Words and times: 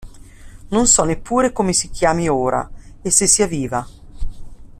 Non 0.69 0.87
so 0.87 1.03
neppure 1.03 1.51
come 1.51 1.73
si 1.73 1.91
chiami 1.91 2.27
ora 2.27 2.67
e 3.03 3.11
se 3.11 3.27
sia 3.27 3.45
viva. 3.45 3.87